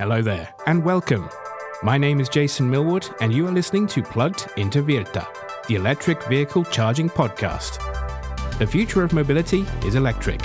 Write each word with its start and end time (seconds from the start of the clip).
Hello 0.00 0.22
there, 0.22 0.54
and 0.66 0.84
welcome. 0.84 1.28
My 1.82 1.98
name 1.98 2.20
is 2.20 2.28
Jason 2.28 2.70
Millwood, 2.70 3.08
and 3.20 3.32
you 3.32 3.48
are 3.48 3.50
listening 3.50 3.88
to 3.88 4.00
Plugged 4.00 4.46
into 4.56 4.80
Virta, 4.80 5.26
the 5.66 5.74
electric 5.74 6.22
vehicle 6.28 6.62
charging 6.66 7.10
podcast. 7.10 7.80
The 8.60 8.66
future 8.68 9.02
of 9.02 9.12
mobility 9.12 9.66
is 9.84 9.96
electric. 9.96 10.40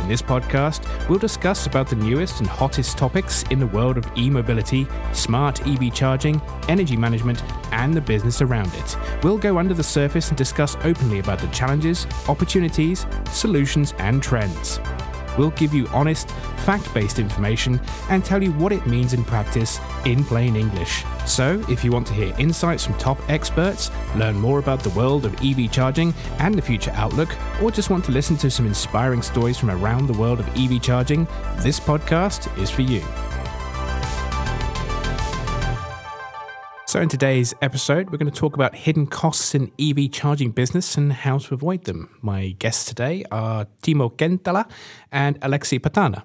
In 0.00 0.08
this 0.08 0.20
podcast, 0.20 0.84
we'll 1.08 1.18
discuss 1.18 1.64
about 1.64 1.88
the 1.88 1.96
newest 1.96 2.40
and 2.40 2.46
hottest 2.46 2.98
topics 2.98 3.42
in 3.44 3.58
the 3.58 3.68
world 3.68 3.96
of 3.96 4.06
e-mobility, 4.18 4.86
smart 5.14 5.66
EV 5.66 5.94
charging, 5.94 6.38
energy 6.68 6.94
management, 6.94 7.42
and 7.72 7.94
the 7.94 8.02
business 8.02 8.42
around 8.42 8.70
it. 8.74 8.98
We'll 9.22 9.38
go 9.38 9.56
under 9.56 9.72
the 9.72 9.82
surface 9.82 10.28
and 10.28 10.36
discuss 10.36 10.76
openly 10.84 11.20
about 11.20 11.38
the 11.38 11.48
challenges, 11.48 12.06
opportunities, 12.28 13.06
solutions, 13.30 13.94
and 13.96 14.22
trends. 14.22 14.78
We'll 15.38 15.50
give 15.50 15.74
you 15.74 15.86
honest, 15.88 16.30
fact 16.64 16.92
based 16.92 17.18
information 17.18 17.80
and 18.08 18.24
tell 18.24 18.42
you 18.42 18.52
what 18.52 18.72
it 18.72 18.86
means 18.86 19.12
in 19.12 19.24
practice 19.24 19.80
in 20.04 20.24
plain 20.24 20.56
English. 20.56 21.04
So, 21.26 21.64
if 21.68 21.84
you 21.84 21.92
want 21.92 22.06
to 22.08 22.14
hear 22.14 22.34
insights 22.38 22.84
from 22.84 22.94
top 22.98 23.18
experts, 23.28 23.90
learn 24.16 24.36
more 24.36 24.58
about 24.58 24.80
the 24.80 24.90
world 24.90 25.24
of 25.24 25.34
EV 25.44 25.70
charging 25.70 26.14
and 26.38 26.54
the 26.54 26.62
future 26.62 26.92
outlook, 26.94 27.34
or 27.62 27.70
just 27.70 27.90
want 27.90 28.04
to 28.06 28.12
listen 28.12 28.36
to 28.38 28.50
some 28.50 28.66
inspiring 28.66 29.22
stories 29.22 29.58
from 29.58 29.70
around 29.70 30.06
the 30.06 30.18
world 30.18 30.40
of 30.40 30.48
EV 30.56 30.82
charging, 30.82 31.26
this 31.58 31.78
podcast 31.78 32.56
is 32.58 32.70
for 32.70 32.82
you. 32.82 33.02
So, 36.90 37.00
in 37.00 37.08
today's 37.08 37.54
episode, 37.62 38.10
we're 38.10 38.18
going 38.18 38.32
to 38.32 38.36
talk 38.36 38.56
about 38.56 38.74
hidden 38.74 39.06
costs 39.06 39.54
in 39.54 39.70
EV 39.78 40.10
charging 40.10 40.50
business 40.50 40.96
and 40.96 41.12
how 41.12 41.38
to 41.38 41.54
avoid 41.54 41.84
them. 41.84 42.18
My 42.20 42.56
guests 42.58 42.84
today 42.84 43.24
are 43.30 43.68
Timo 43.80 44.10
Kenttälä 44.16 44.68
and 45.12 45.40
Alexi 45.40 45.78
Patana. 45.78 46.24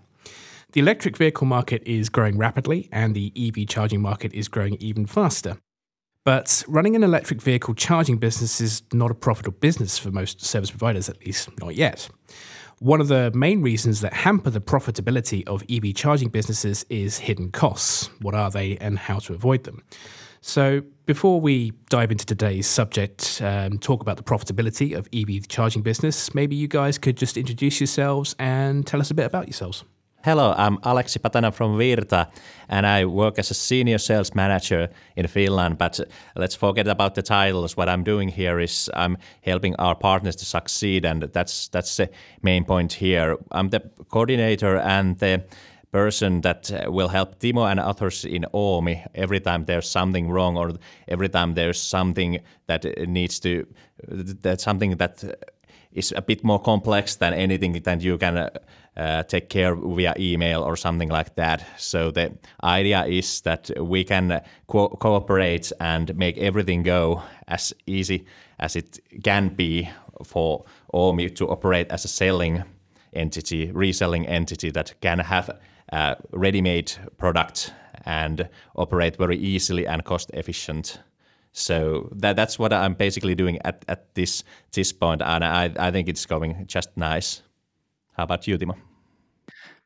The 0.71 0.79
electric 0.79 1.17
vehicle 1.17 1.45
market 1.45 1.83
is 1.85 2.09
growing 2.09 2.39
rapidly, 2.39 2.89
and 2.91 3.13
the 3.13 3.31
EV 3.37 3.67
charging 3.67 4.01
market 4.01 4.33
is 4.33 4.47
growing 4.47 4.75
even 4.79 5.05
faster. 5.05 5.57
But 6.23 6.63
running 6.67 6.95
an 6.95 7.03
electric 7.03 7.43
vehicle 7.43 7.75
charging 7.75 8.17
business 8.17 8.59
is 8.59 8.81
not 8.91 9.11
a 9.11 9.13
profitable 9.13 9.59
business 9.59 9.99
for 9.99 10.09
most 10.09 10.43
service 10.43 10.71
providers, 10.71 11.09
at 11.09 11.23
least 11.23 11.47
not 11.61 11.75
yet. 11.75 12.09
One 12.79 13.01
of 13.01 13.07
the 13.07 13.31
main 13.35 13.61
reasons 13.61 14.01
that 14.01 14.13
hamper 14.13 14.49
the 14.49 14.61
profitability 14.61 15.47
of 15.47 15.63
EV 15.69 15.93
charging 15.93 16.29
businesses 16.29 16.87
is 16.89 17.19
hidden 17.19 17.51
costs. 17.51 18.09
What 18.19 18.33
are 18.33 18.49
they 18.49 18.77
and 18.77 18.97
how 18.97 19.19
to 19.19 19.35
avoid 19.35 19.65
them? 19.65 19.83
So, 20.47 20.83
before 21.07 21.41
we 21.41 21.71
dive 21.89 22.11
into 22.11 22.23
today's 22.23 22.67
subject, 22.67 23.41
um, 23.43 23.79
talk 23.79 24.01
about 24.01 24.17
the 24.17 24.23
profitability 24.23 24.95
of 24.95 25.09
EV 25.11 25.47
charging 25.47 25.81
business, 25.81 26.35
maybe 26.35 26.55
you 26.55 26.67
guys 26.67 26.99
could 26.99 27.17
just 27.17 27.35
introduce 27.35 27.79
yourselves 27.79 28.35
and 28.37 28.85
tell 28.85 28.99
us 29.01 29.09
a 29.09 29.15
bit 29.15 29.25
about 29.25 29.47
yourselves. 29.47 29.83
Hello, 30.23 30.53
I'm 30.57 30.77
Alexi 30.77 31.17
Patana 31.19 31.51
from 31.51 31.77
Virta, 31.77 32.31
and 32.69 32.85
I 32.85 33.05
work 33.05 33.39
as 33.39 33.51
a 33.51 33.53
senior 33.55 33.97
sales 33.97 34.35
manager 34.35 34.89
in 35.15 35.27
Finland. 35.27 35.79
But 35.79 35.99
let's 36.35 36.55
forget 36.55 36.87
about 36.87 37.15
the 37.15 37.23
titles. 37.23 37.75
What 37.75 37.89
I'm 37.89 38.03
doing 38.03 38.29
here 38.29 38.59
is 38.59 38.89
I'm 38.95 39.17
helping 39.41 39.75
our 39.77 39.95
partners 39.95 40.35
to 40.37 40.45
succeed, 40.45 41.05
and 41.05 41.23
that's 41.23 41.69
that's 41.69 41.97
the 41.97 42.09
main 42.41 42.65
point 42.65 42.93
here. 42.93 43.37
I'm 43.51 43.69
the 43.69 43.81
coordinator 44.09 44.77
and 44.77 45.17
the 45.19 45.43
person 45.95 46.41
that 46.41 46.71
uh, 46.71 46.91
will 46.91 47.07
help 47.07 47.39
Timo 47.39 47.71
and 47.71 47.79
others 47.79 48.25
in 48.25 48.45
Oomi 48.53 49.07
every 49.15 49.39
time 49.39 49.63
there's 49.65 49.89
something 49.89 50.29
wrong 50.29 50.57
or 50.57 50.73
every 51.07 51.29
time 51.29 51.53
there's 51.53 51.81
something 51.81 52.39
that 52.67 52.83
needs 53.07 53.39
to 53.39 53.65
that 54.43 54.59
something 54.59 54.97
that 54.97 55.23
is 55.93 56.13
a 56.17 56.21
bit 56.21 56.43
more 56.43 56.59
complex 56.59 57.15
than 57.15 57.33
anything 57.33 57.81
that 57.83 58.01
you 58.01 58.17
can 58.17 58.37
uh, 58.37 58.49
uh, 58.97 59.23
take 59.23 59.47
care 59.47 59.73
via 59.75 60.13
email 60.19 60.63
or 60.63 60.75
something 60.75 61.09
like 61.09 61.35
that. 61.35 61.65
So 61.77 62.11
the 62.11 62.31
idea 62.61 63.05
is 63.05 63.41
that 63.41 63.71
we 63.79 64.03
can 64.03 64.41
co- 64.67 64.97
cooperate 64.99 65.71
and 65.79 66.13
make 66.17 66.37
everything 66.37 66.83
go 66.83 67.21
as 67.47 67.73
easy 67.85 68.25
as 68.59 68.75
it 68.75 68.99
can 69.23 69.55
be 69.55 69.89
for 70.23 70.65
Oomi 70.93 71.29
to 71.35 71.47
operate 71.49 71.87
as 71.89 72.05
a 72.05 72.09
selling 72.09 72.63
entity, 73.13 73.71
reselling 73.71 74.27
entity 74.27 74.71
that 74.71 74.93
can 74.99 75.19
have 75.19 75.49
uh, 75.91 76.15
ready-made 76.31 76.91
product 77.17 77.73
and 78.05 78.49
operate 78.75 79.17
very 79.17 79.37
easily 79.37 79.87
and 79.87 80.03
cost 80.03 80.31
efficient. 80.33 80.99
So 81.51 82.09
that, 82.17 82.35
that's 82.35 82.59
what 82.59 82.73
I'm 82.73 82.93
basically 82.95 83.35
doing 83.35 83.59
at, 83.63 83.85
at 83.87 84.13
this 84.13 84.43
this 84.73 84.91
point, 84.93 85.21
and 85.21 85.43
I, 85.43 85.71
I 85.79 85.91
think 85.91 86.09
it's 86.09 86.25
going 86.25 86.65
just 86.67 86.89
nice. 86.97 87.43
How 88.17 88.23
about 88.23 88.47
you, 88.47 88.57
Timo? 88.57 88.75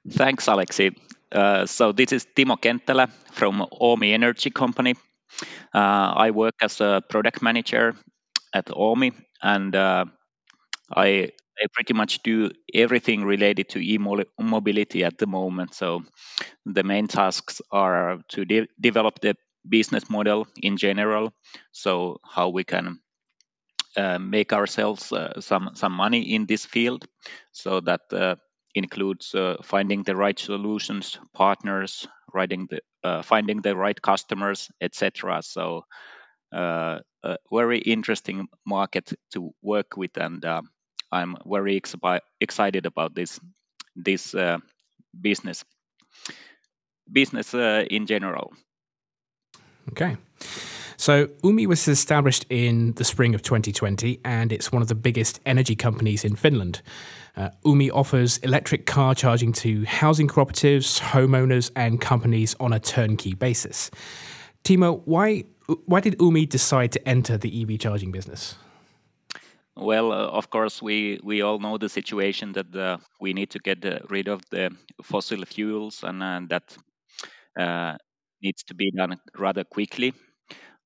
Thanks, 0.10 0.48
Alexi. 0.48 0.96
Uh, 1.32 1.66
so 1.66 1.92
this 1.92 2.12
is 2.12 2.28
Timo 2.36 2.58
Kenttälä 2.58 3.08
from 3.32 3.66
Oomi 3.82 4.14
Energy 4.14 4.50
Company. 4.50 4.96
Uh, 5.76 6.14
I 6.28 6.32
work 6.32 6.56
as 6.64 6.82
a 6.82 7.02
product 7.10 7.42
manager 7.42 7.94
at 8.54 8.66
Oomi, 8.66 9.14
and 9.44 9.76
uh, 9.76 10.06
I 10.98 11.30
I 11.62 11.68
pretty 11.74 11.94
much 11.94 12.24
do 12.24 12.52
everything 12.74 13.24
related 13.26 13.70
to 13.70 13.80
e-mobility 13.80 15.04
at 15.04 15.18
the 15.18 15.28
moment. 15.28 15.74
So 15.74 16.04
the 16.66 16.84
main 16.84 17.08
tasks 17.08 17.62
are 17.72 18.20
to 18.30 18.46
de- 18.46 18.68
develop 18.80 19.20
the 19.22 19.36
business 19.68 20.10
model 20.10 20.48
in 20.62 20.78
general. 20.78 21.34
So 21.72 22.20
how 22.24 22.50
we 22.50 22.64
can 22.64 23.00
uh, 23.98 24.20
make 24.20 24.54
ourselves 24.54 25.12
uh, 25.12 25.40
some 25.42 25.72
some 25.74 25.92
money 25.94 26.34
in 26.36 26.46
this 26.46 26.66
field. 26.66 27.06
So 27.52 27.80
that 27.82 28.02
uh, 28.12 28.36
includes 28.76 29.34
uh, 29.36 29.58
finding 29.64 30.04
the 30.04 30.16
right 30.16 30.38
solutions, 30.38 31.18
partners, 31.34 32.08
writing 32.34 32.68
the 32.70 32.82
uh, 33.04 33.22
finding 33.24 33.62
the 33.62 33.76
right 33.76 34.00
customers, 34.02 34.70
etc. 34.82 35.42
So 35.42 35.86
uh, 36.54 37.00
a 37.24 37.38
very 37.52 37.80
interesting 37.80 38.48
market 38.66 39.14
to 39.34 39.52
work 39.62 39.98
with 39.98 40.18
and 40.18 40.44
I'm 41.12 41.36
very 41.46 41.80
expi- 41.80 42.22
excited 42.40 42.86
about 42.86 43.16
this 43.16 43.40
this 43.96 44.34
uh, 44.36 44.58
business 45.20 45.64
business 47.12 47.54
uh, 47.54 47.86
in 47.90 48.06
general. 48.06 48.54
Okay. 49.90 50.18
So, 50.98 51.28
Oomi 51.44 51.66
was 51.66 51.88
established 51.88 52.46
in 52.50 52.92
the 52.96 53.06
spring 53.06 53.34
of 53.34 53.42
2020, 53.42 54.20
and 54.26 54.52
it's 54.52 54.70
one 54.70 54.82
of 54.82 54.90
the 54.90 54.96
biggest 54.96 55.40
energy 55.46 55.74
companies 55.74 56.26
in 56.26 56.36
Finland. 56.36 56.82
Uh, 57.38 57.52
Oomi 57.66 57.90
offers 57.94 58.38
electric 58.40 58.86
car 58.86 59.16
charging 59.16 59.54
to 59.54 59.86
housing 59.86 60.28
cooperatives, 60.28 61.00
homeowners, 61.00 61.72
and 61.74 62.02
companies 62.02 62.54
on 62.60 62.74
a 62.74 62.82
turnkey 62.82 63.34
basis. 63.34 63.90
Timo, 64.66 65.02
why 65.06 65.46
why 65.86 66.02
did 66.02 66.18
Oomi 66.18 66.50
decide 66.50 66.92
to 66.92 67.08
enter 67.08 67.38
the 67.38 67.62
EV 67.62 67.80
charging 67.80 68.12
business? 68.12 68.56
Well, 69.80 70.12
uh, 70.12 70.28
of 70.28 70.50
course, 70.50 70.82
we, 70.82 71.20
we 71.24 71.42
all 71.42 71.58
know 71.60 71.78
the 71.78 71.90
situation 71.90 72.52
that 72.54 72.76
uh, 72.76 72.98
we 73.20 73.34
need 73.34 73.52
to 73.52 73.60
get 73.60 73.84
uh, 73.86 74.00
rid 74.10 74.28
of 74.28 74.42
the 74.52 74.76
fossil 75.04 75.44
fuels, 75.46 76.04
and 76.04 76.22
uh, 76.22 76.42
that 76.50 76.78
uh, 77.60 77.98
needs 78.42 78.64
to 78.66 78.76
be 78.76 78.92
done 78.92 79.20
rather 79.38 79.64
quickly. 79.66 80.14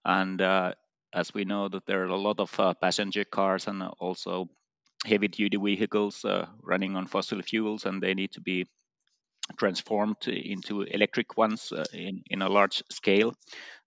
And 0.06 0.42
uh, 0.42 0.74
as 1.14 1.34
we 1.34 1.46
know, 1.46 1.70
that 1.70 1.86
there 1.88 2.04
are 2.04 2.08
a 2.08 2.18
lot 2.18 2.40
of 2.40 2.80
passenger 2.82 3.26
cars 3.26 3.68
and 3.68 3.84
also 4.00 4.50
heavy-duty 5.06 5.58
vehicles 5.58 6.26
running 6.64 6.96
on 6.98 7.08
fossil 7.08 7.42
fuels, 7.42 7.86
and 7.86 8.04
they 8.04 8.14
need 8.16 8.32
to 8.34 8.42
be 8.42 8.66
transformed 9.58 10.28
into 10.28 10.82
electric 10.84 11.38
ones 11.38 11.74
in, 11.94 12.24
in 12.30 12.42
a 12.42 12.50
large 12.50 12.84
scale. 12.92 13.34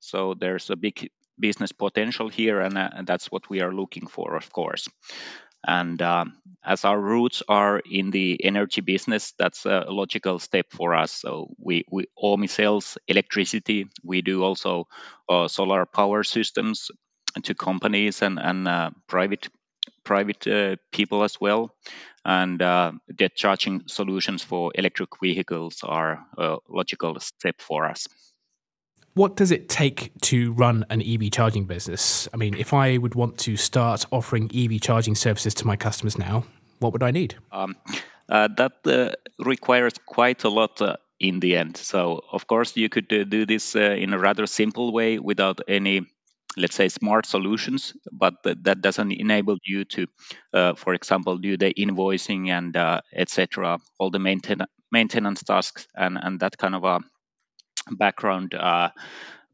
So 0.00 0.34
there's 0.34 0.71
a 0.71 0.77
big 0.77 1.09
business 1.38 1.72
potential 1.72 2.28
here, 2.28 2.60
and, 2.60 2.76
uh, 2.76 2.91
and 2.92 3.06
that's 3.06 3.30
what 3.30 3.48
we 3.50 3.60
are 3.60 3.72
looking 3.72 4.06
for, 4.06 4.36
of 4.36 4.52
course. 4.52 4.88
And 5.66 6.00
um, 6.00 6.34
as 6.64 6.84
our 6.84 6.98
roots 7.00 7.42
are 7.48 7.80
in 7.80 8.10
the 8.10 8.44
energy 8.44 8.80
business, 8.82 9.32
that's 9.38 9.66
a 9.66 9.86
logical 9.88 10.38
step 10.38 10.66
for 10.71 10.94
us. 10.94 11.12
So 11.12 11.54
we, 11.59 11.84
we 11.91 12.06
Oomi 12.22 12.48
sells 12.48 12.98
electricity. 13.09 13.88
We 14.04 14.22
do 14.22 14.44
also 14.44 14.86
uh, 15.28 15.48
solar 15.48 15.84
power 15.86 16.22
systems 16.22 16.91
to 17.42 17.54
companies 17.54 18.22
and, 18.22 18.39
and 18.39 18.68
uh, 18.68 18.91
private 19.09 19.48
private 20.04 20.47
uh, 20.47 20.77
people 20.92 21.24
as 21.24 21.41
well. 21.41 21.74
And 22.24 22.62
uh, 22.62 22.92
the 23.09 23.28
charging 23.28 23.82
solutions 23.89 24.42
for 24.42 24.72
electric 24.74 25.10
vehicles 25.21 25.80
are 25.82 26.24
a 26.39 26.56
logical 26.68 27.18
step 27.21 27.60
for 27.60 27.86
us 27.86 28.06
what 29.16 29.34
does 29.34 29.51
it 29.51 29.71
take 29.71 30.13
to 30.21 30.53
run 30.53 30.84
an 30.91 31.01
EV 31.01 31.30
charging 31.33 31.65
business? 31.65 32.28
I 32.34 32.36
mean, 32.36 32.54
if 32.54 32.74
I 32.74 32.98
would 32.98 33.15
want 33.15 33.39
to 33.39 33.57
start 33.57 34.04
offering 34.13 34.51
EV 34.54 34.78
charging 34.83 35.15
services 35.15 35.54
to 35.54 35.66
my 35.66 35.74
customers 35.74 36.18
now, 36.18 36.45
what 36.80 36.92
would 36.92 37.03
I 37.03 37.13
need? 37.13 37.34
Um, 37.51 37.77
uh, 38.28 38.48
that 38.59 38.72
uh, 38.84 39.13
requires 39.39 39.95
quite 40.04 40.45
a 40.45 40.51
lot 40.51 40.83
uh, 40.83 40.97
in 41.18 41.41
the 41.41 41.57
end. 41.57 41.78
So, 41.78 42.21
of 42.30 42.47
course, 42.47 42.77
you 42.77 42.91
could 42.91 43.10
uh, 43.10 43.24
do 43.24 43.47
this 43.47 43.74
uh, 43.74 43.97
in 43.98 44.13
a 44.13 44.18
rather 44.18 44.47
simple 44.47 44.92
way 44.92 45.18
without 45.18 45.60
any, 45.66 46.03
let's 46.59 46.77
say, 46.77 46.91
smart 46.91 47.24
solutions, 47.24 47.95
but 48.13 48.34
that 48.42 48.83
doesn't 48.83 49.13
enable 49.13 49.57
you 49.65 49.86
to, 49.86 50.07
uh, 50.53 50.74
for 50.74 50.92
example, 50.92 51.39
do 51.39 51.57
the 51.57 51.72
invoicing 51.72 52.48
and 52.48 52.77
etc., 53.15 53.78
all 53.98 54.10
the 54.10 54.18
mainten- 54.18 54.66
maintenance 54.92 55.42
tasks 55.42 55.89
and, 55.95 56.18
and 56.21 56.41
that 56.41 56.59
kind 56.59 56.74
of 56.74 56.84
background 57.91 58.54
uh, 58.54 58.91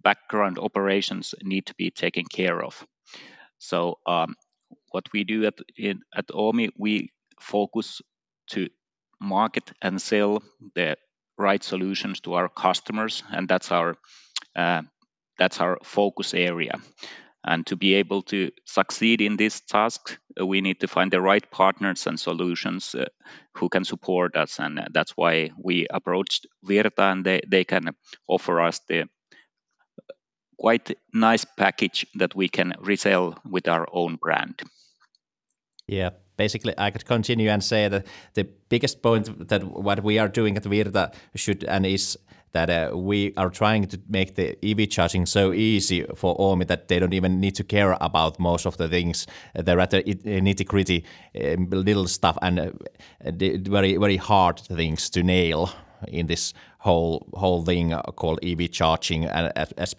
background 0.02 0.58
operations 0.58 1.34
need 1.43 1.67
to 1.67 1.75
be 1.75 1.90
taken 1.90 2.25
care 2.25 2.62
of. 2.62 2.87
So 3.58 3.99
um, 4.06 4.34
what 4.90 5.06
we 5.12 5.25
do 5.25 5.46
at 5.46 5.55
in, 5.76 6.00
at 6.14 6.29
Oomi, 6.29 6.70
we 6.79 7.12
focus 7.40 8.02
to 8.50 8.69
market 9.20 9.73
and 9.81 10.00
sell 10.00 10.43
the 10.75 10.96
right 11.38 11.62
solutions 11.62 12.20
to 12.20 12.34
our 12.34 12.49
customers, 12.49 13.23
and 13.31 13.49
that's 13.49 13.70
our 13.70 13.96
uh, 14.56 14.82
that's 15.38 15.61
our 15.61 15.78
focus 15.82 16.35
area. 16.35 16.75
And 17.44 17.67
to 17.67 17.77
be 17.77 17.94
able 17.94 18.23
to 18.23 18.50
succeed 18.65 19.21
in 19.21 19.37
this 19.37 19.61
task, 19.61 20.19
uh, 20.41 20.47
we 20.47 20.61
need 20.61 20.81
to 20.81 20.89
find 20.89 21.11
the 21.11 21.21
right 21.21 21.50
partners 21.50 22.06
and 22.06 22.19
solutions 22.19 22.94
uh, 22.94 23.06
who 23.55 23.69
can 23.69 23.85
support 23.85 24.37
us. 24.37 24.61
And 24.61 24.79
uh, 24.79 24.85
that's 24.93 25.17
why 25.17 25.50
we 25.59 25.87
approached 25.91 26.47
Virta, 26.65 27.12
and 27.12 27.25
they, 27.25 27.41
they 27.47 27.65
can 27.65 27.91
offer 28.29 28.61
us 28.61 28.81
the 28.89 29.09
quite 30.56 30.97
nice 31.12 31.44
package 31.56 32.06
that 32.15 32.37
we 32.37 32.49
can 32.49 32.73
resell 32.79 33.37
with 33.45 33.67
our 33.67 33.87
own 33.93 34.17
brand. 34.17 34.62
Yeah, 35.88 36.11
basically, 36.37 36.75
I 36.79 36.91
could 36.91 37.05
continue 37.05 37.50
and 37.50 37.62
say 37.65 37.88
that 37.88 38.06
the 38.35 38.45
biggest 38.69 39.03
point 39.03 39.49
that 39.49 39.65
what 39.65 40.05
we 40.05 40.21
are 40.21 40.29
doing 40.29 40.56
at 40.56 40.62
Virta 40.62 41.12
should 41.35 41.65
and 41.65 41.85
is 41.85 42.17
that 42.52 42.70
uh, 42.70 42.96
we 42.96 43.32
are 43.37 43.50
trying 43.50 43.87
to 43.87 44.00
make 44.08 44.34
the 44.34 44.56
EV 44.62 44.88
charging 44.88 45.26
so 45.26 45.52
easy 45.52 46.04
for 46.14 46.37
Oomi 46.37 46.66
that 46.66 46.88
they 46.88 46.99
don't 46.99 47.14
even 47.14 47.40
need 47.40 47.54
to 47.56 47.64
care 47.64 47.96
about 48.00 48.38
most 48.38 48.66
of 48.66 48.76
the 48.76 48.88
things. 48.88 49.26
The 49.54 49.76
rather 49.76 50.02
nitty 50.02 50.66
gritty 50.66 51.04
um, 51.43 51.69
little 51.70 52.06
stuff 52.06 52.38
and 52.43 52.60
uh, 52.60 52.70
very 53.25 53.96
very 53.96 54.16
hard 54.16 54.58
things 54.60 55.10
to 55.10 55.22
nail 55.22 55.70
in 56.08 56.26
this 56.26 56.52
whole 56.82 57.25
whole 57.34 57.62
thing 57.64 57.93
called 58.17 58.40
EV 58.43 58.70
charging, 58.70 59.25
and 59.25 59.52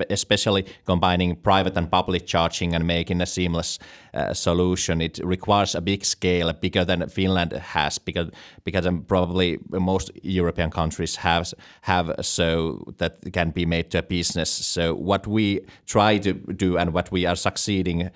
especially 0.09 0.65
combining 0.85 1.35
private 1.35 1.77
and 1.77 1.89
public 1.89 2.25
charging 2.25 2.75
and 2.75 2.85
making 2.85 3.21
a 3.21 3.25
seamless 3.25 3.79
uh, 4.13 4.33
solution. 4.33 5.01
It 5.01 5.19
requires 5.23 5.75
a 5.75 5.81
big 5.81 6.03
scale, 6.03 6.51
bigger 6.53 6.83
than 6.85 7.07
Finland 7.07 7.53
has, 7.53 7.99
because 7.99 8.29
because 8.65 8.85
probably 9.07 9.59
most 9.69 10.11
European 10.23 10.69
countries 10.69 11.15
have 11.15 11.53
have 11.81 12.13
so 12.21 12.83
that 12.97 13.31
can 13.31 13.51
be 13.51 13.65
made 13.65 13.89
to 13.91 13.99
a 13.99 14.03
business. 14.03 14.49
So 14.49 14.93
what 14.93 15.25
we 15.25 15.61
try 15.85 16.17
to 16.17 16.33
do 16.33 16.77
and 16.77 16.93
what 16.93 17.11
we 17.11 17.25
are 17.25 17.35
succeeding 17.35 18.09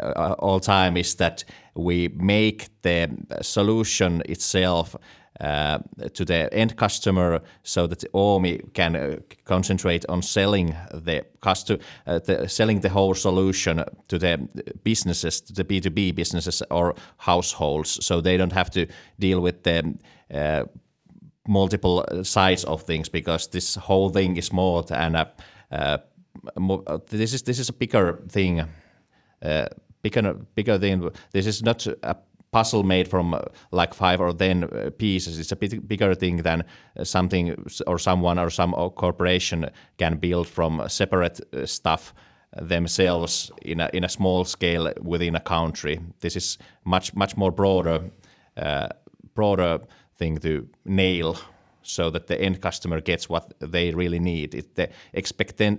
uh 0.00 0.34
all 0.38 0.60
time 0.60 0.96
is 0.96 1.14
that 1.14 1.44
we 1.74 2.08
make 2.16 2.66
the 2.82 3.08
solution 3.42 4.22
itself 4.28 4.96
uh, 5.40 5.78
to 6.12 6.24
the 6.24 6.48
end 6.52 6.76
customer 6.76 7.40
so 7.62 7.86
that 7.86 8.04
Oomi 8.12 8.72
can 8.72 8.96
uh, 8.96 9.16
concentrate 9.44 10.04
on 10.08 10.22
selling 10.22 10.76
the, 10.92 11.24
custo- 11.42 11.80
uh, 12.06 12.20
the 12.20 12.48
selling 12.48 12.80
the 12.80 12.88
whole 12.88 13.14
solution 13.14 13.84
to 14.08 14.18
the 14.18 14.48
businesses, 14.84 15.40
to 15.40 15.52
the 15.52 15.64
B2B 15.64 16.14
businesses 16.14 16.62
or 16.70 16.94
households, 17.16 18.04
so 18.04 18.20
they 18.20 18.36
don't 18.36 18.52
have 18.52 18.70
to 18.70 18.86
deal 19.18 19.40
with 19.40 19.62
the 19.64 19.94
uh, 20.32 20.64
multiple 21.48 22.04
sides 22.22 22.64
of 22.64 22.82
things 22.82 23.08
because 23.08 23.48
this 23.48 23.74
whole 23.74 24.10
thing 24.10 24.36
is 24.36 24.52
more 24.52 24.82
than 24.82 25.16
a 25.16 26.00
more, 26.58 26.82
this 27.08 27.32
is 27.32 27.42
this 27.42 27.58
is 27.58 27.68
a 27.68 27.72
bigger 27.72 28.20
thing, 28.28 28.64
uh, 29.42 29.66
bigger 30.02 30.34
bigger 30.54 30.78
thing. 30.78 31.10
This 31.32 31.46
is 31.46 31.62
not 31.62 31.86
a 31.86 32.16
puzzle 32.54 32.84
made 32.84 33.08
from 33.08 33.34
uh, 33.34 33.40
like 33.72 33.94
five 33.94 34.20
or 34.20 34.32
ten 34.32 34.64
uh, 34.64 34.90
pieces. 34.98 35.38
It's 35.38 35.52
a 35.52 35.56
bit 35.56 35.88
bigger 35.88 36.14
thing 36.14 36.42
than 36.42 36.62
uh, 36.62 37.04
something 37.04 37.54
or 37.86 37.98
someone 37.98 38.38
or 38.38 38.50
some 38.50 38.72
corporation 38.94 39.70
can 39.98 40.18
build 40.18 40.46
from 40.46 40.82
separate 40.88 41.40
stuff 41.64 42.14
themselves 42.68 43.52
in 43.62 43.80
a, 43.80 43.88
in 43.92 44.04
a 44.04 44.08
small 44.08 44.44
scale 44.44 44.92
within 45.02 45.36
a 45.36 45.40
country. 45.40 45.98
This 46.20 46.36
is 46.36 46.58
much 46.84 47.14
much 47.14 47.36
more 47.36 47.52
broader 47.52 48.00
uh, 48.56 48.88
broader 49.34 49.80
thing 50.18 50.40
to 50.40 50.68
nail 50.84 51.36
so 51.82 52.10
that 52.10 52.26
the 52.26 52.40
end 52.40 52.60
customer 52.60 53.00
gets 53.00 53.28
what 53.28 53.52
they 53.72 53.94
really 53.94 54.20
need. 54.20 54.54
It, 54.54 54.74
the 54.74 54.88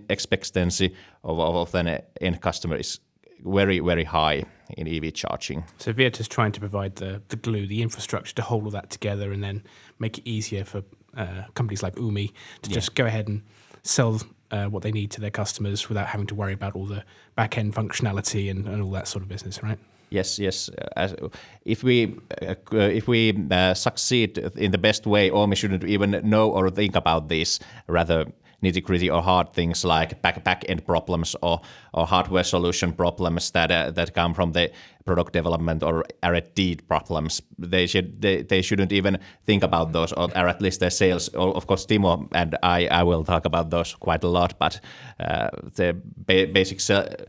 expectancy 0.09 0.95
of, 1.23 1.39
of 1.39 1.71
the 1.71 2.03
end 2.21 2.41
customer 2.41 2.79
is 2.79 2.99
very, 3.45 3.79
very 3.79 4.03
high 4.03 4.43
in 4.69 4.87
EV 4.87 5.13
charging. 5.13 5.63
So 5.77 5.93
Virta 5.93 6.19
is 6.19 6.27
trying 6.27 6.51
to 6.53 6.59
provide 6.59 6.95
the, 6.95 7.21
the 7.29 7.35
glue, 7.35 7.67
the 7.67 7.81
infrastructure 7.81 8.33
to 8.35 8.41
hold 8.41 8.65
all 8.65 8.71
that 8.71 8.89
together 8.89 9.31
and 9.31 9.43
then 9.43 9.63
make 9.99 10.17
it 10.17 10.27
easier 10.27 10.65
for 10.65 10.83
uh, 11.15 11.43
companies 11.53 11.83
like 11.83 11.95
Oomi 11.95 12.31
to 12.63 12.69
yeah. 12.69 12.73
just 12.73 12.95
go 12.95 13.05
ahead 13.05 13.27
and 13.27 13.41
sell 13.83 14.21
uh, 14.51 14.65
what 14.65 14.83
they 14.83 14.91
need 14.91 15.11
to 15.11 15.21
their 15.21 15.31
customers 15.31 15.89
without 15.89 16.07
having 16.07 16.27
to 16.27 16.35
worry 16.35 16.53
about 16.53 16.75
all 16.75 16.85
the 16.85 17.03
back 17.35 17.57
end 17.57 17.73
functionality 17.73 18.49
and, 18.49 18.67
and 18.67 18.81
all 18.81 18.91
that 18.91 19.07
sort 19.07 19.21
of 19.21 19.29
business, 19.29 19.61
right? 19.63 19.79
Yes, 20.09 20.39
yes. 20.39 20.69
Uh, 20.95 21.29
if 21.65 21.83
we 21.83 22.15
uh, 22.41 22.55
if 22.71 23.07
we 23.07 23.47
uh, 23.51 23.73
succeed 23.73 24.37
in 24.37 24.71
the 24.71 24.77
best 24.77 25.05
way, 25.05 25.29
Oomi 25.29 25.57
shouldn't 25.57 25.83
even 25.83 26.21
know 26.23 26.51
or 26.51 26.69
think 26.69 26.95
about 26.95 27.27
this. 27.27 27.59
Rather, 27.87 28.25
nitty 28.63 28.83
gritty 28.83 29.09
or 29.09 29.21
hard 29.21 29.53
things 29.53 29.83
like 29.85 30.21
back 30.21 30.43
back 30.43 30.63
end 30.67 30.85
problems 30.85 31.35
or 31.41 31.61
or 31.93 32.05
hardware 32.07 32.43
solution 32.43 32.93
problems 32.93 33.51
that 33.51 33.71
uh, 33.71 33.91
that 33.91 34.13
come 34.13 34.33
from 34.33 34.51
the 34.51 34.71
product 35.05 35.33
development 35.33 35.83
or 35.83 36.03
R&D 36.23 36.79
problems. 36.87 37.41
They 37.59 37.87
should 37.87 38.21
they, 38.21 38.41
they 38.41 38.61
shouldn't 38.61 38.91
even 38.91 39.19
think 39.45 39.63
about 39.63 39.91
those 39.91 40.11
or, 40.13 40.29
or 40.35 40.47
at 40.47 40.61
least 40.61 40.79
their 40.79 40.89
sales. 40.89 41.29
Of 41.29 41.67
course, 41.67 41.85
Timo 41.85 42.27
and 42.31 42.57
I 42.63 42.87
I 42.87 43.03
will 43.03 43.23
talk 43.23 43.45
about 43.45 43.69
those 43.69 43.95
quite 43.95 44.23
a 44.23 44.27
lot. 44.29 44.59
But 44.59 44.79
uh, 45.19 45.49
the 45.75 45.95
ba- 46.17 46.47
basic 46.47 46.79
se- 46.81 47.25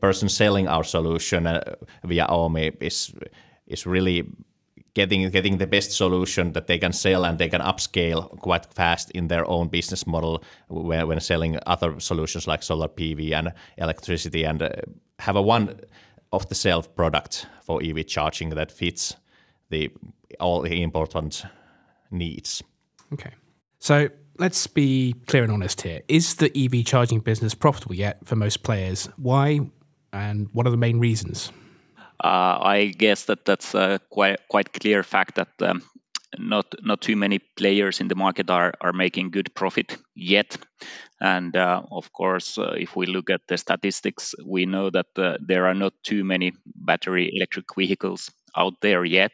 person 0.00 0.28
selling 0.28 0.68
our 0.68 0.84
solution 0.84 1.46
uh, 1.46 1.60
via 2.04 2.26
Oomi 2.26 2.76
is 2.80 3.12
is 3.66 3.86
really 3.86 4.24
getting 4.94 5.28
getting 5.30 5.58
the 5.58 5.66
best 5.66 5.92
solution 5.92 6.52
that 6.52 6.66
they 6.66 6.78
can 6.78 6.92
sell 6.92 7.24
and 7.24 7.38
they 7.38 7.48
can 7.48 7.60
upscale 7.60 8.28
quite 8.40 8.66
fast 8.72 9.10
in 9.10 9.28
their 9.28 9.48
own 9.48 9.68
business 9.68 10.06
model 10.06 10.42
when, 10.68 11.06
when 11.08 11.20
selling 11.20 11.58
other 11.66 12.00
solutions 12.00 12.46
like 12.46 12.62
solar 12.62 12.88
PV 12.88 13.32
and 13.32 13.52
electricity 13.76 14.44
and 14.44 14.62
uh, 14.62 14.70
have 15.18 15.36
a 15.36 15.42
one 15.42 15.80
off 16.32 16.48
the 16.48 16.54
shelf 16.54 16.94
product 16.94 17.46
for 17.62 17.82
EV 17.82 18.06
charging 18.06 18.50
that 18.50 18.70
fits 18.70 19.16
the 19.70 19.90
all 20.40 20.62
the 20.62 20.82
important 20.82 21.44
needs. 22.10 22.62
Okay. 23.12 23.32
So 23.78 24.08
let's 24.38 24.66
be 24.66 25.14
clear 25.26 25.42
and 25.42 25.52
honest 25.52 25.82
here. 25.82 26.02
Is 26.08 26.36
the 26.36 26.50
EV 26.56 26.84
charging 26.84 27.20
business 27.20 27.54
profitable 27.54 27.94
yet 27.94 28.18
for 28.24 28.36
most 28.36 28.62
players? 28.62 29.08
Why 29.16 29.60
and 30.12 30.48
what 30.52 30.66
are 30.66 30.70
the 30.70 30.76
main 30.76 30.98
reasons? 30.98 31.52
Uh, 32.24 32.56
I 32.62 32.86
guess 32.86 33.26
that 33.26 33.44
that's 33.44 33.74
a 33.74 34.00
quite 34.10 34.40
quite 34.48 34.72
clear 34.72 35.02
fact 35.02 35.34
that 35.34 35.50
um, 35.60 35.82
not 36.38 36.66
not 36.82 37.02
too 37.02 37.16
many 37.16 37.38
players 37.38 38.00
in 38.00 38.08
the 38.08 38.14
market 38.14 38.48
are 38.50 38.72
are 38.80 38.94
making 38.94 39.30
good 39.30 39.54
profit 39.54 39.98
yet. 40.14 40.56
And 41.20 41.54
uh, 41.56 41.82
of 41.92 42.12
course, 42.12 42.58
uh, 42.58 42.74
if 42.78 42.96
we 42.96 43.06
look 43.06 43.30
at 43.30 43.42
the 43.48 43.58
statistics, 43.58 44.34
we 44.46 44.66
know 44.66 44.90
that 44.90 45.06
uh, 45.18 45.36
there 45.46 45.66
are 45.66 45.74
not 45.74 45.92
too 46.02 46.24
many 46.24 46.52
battery 46.66 47.30
electric 47.34 47.66
vehicles 47.76 48.30
out 48.56 48.74
there 48.80 49.04
yet. 49.04 49.32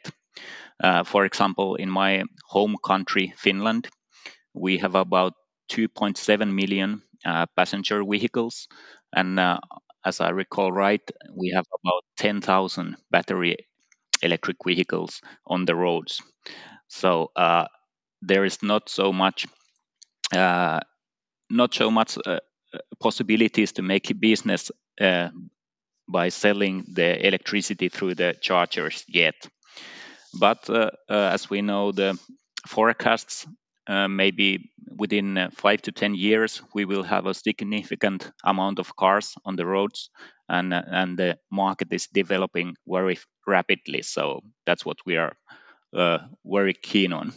Uh, 0.83 1.03
for 1.03 1.25
example, 1.25 1.75
in 1.75 1.89
my 1.89 2.23
home 2.49 2.75
country, 2.83 3.33
Finland, 3.37 3.87
we 4.53 4.79
have 4.79 4.95
about 4.95 5.33
2.7 5.69 6.53
million 6.53 7.01
uh, 7.25 7.45
passenger 7.57 8.03
vehicles, 8.05 8.67
and 9.13 9.39
as 10.05 10.21
I 10.21 10.29
recall 10.29 10.71
right, 10.71 11.01
we 11.35 11.51
have 11.55 11.65
about 11.83 12.03
10,000 12.17 12.97
battery 13.11 13.57
electric 14.23 14.57
vehicles 14.65 15.21
on 15.47 15.65
the 15.65 15.75
roads. 15.75 16.21
So 16.89 17.31
uh, 17.35 17.67
there 18.21 18.45
is 18.45 18.63
not 18.63 18.89
so 18.89 19.13
much, 19.13 19.47
uh, 20.33 20.79
not 21.49 21.73
so 21.73 21.91
much 21.91 22.17
uh, 22.25 22.39
possibilities 23.01 23.73
to 23.73 23.81
make 23.83 24.19
business 24.19 24.71
uh, 25.01 25.29
by 26.09 26.29
selling 26.29 26.85
the 26.93 27.25
electricity 27.27 27.89
through 27.89 28.15
the 28.15 28.35
chargers 28.41 29.05
yet. 29.07 29.35
But 30.33 30.69
uh, 30.69 30.91
uh, 31.09 31.29
as 31.33 31.49
we 31.49 31.61
know, 31.61 31.91
the 31.91 32.19
forecasts 32.67 33.45
uh, 33.87 34.07
maybe 34.07 34.71
within 34.97 35.37
uh, 35.37 35.49
five 35.53 35.81
to 35.83 35.91
10 35.91 36.15
years, 36.15 36.61
we 36.73 36.85
will 36.85 37.03
have 37.03 37.25
a 37.25 37.33
significant 37.33 38.31
amount 38.43 38.79
of 38.79 38.95
cars 38.95 39.33
on 39.45 39.55
the 39.55 39.65
roads, 39.65 40.09
and, 40.47 40.73
uh, 40.73 40.81
and 40.87 41.17
the 41.17 41.37
market 41.51 41.87
is 41.91 42.07
developing 42.07 42.75
very 42.87 43.17
rapidly. 43.47 44.01
So 44.01 44.41
that's 44.65 44.85
what 44.85 44.97
we 45.05 45.17
are 45.17 45.33
very 46.45 46.73
keen 46.73 47.13
on. 47.13 47.33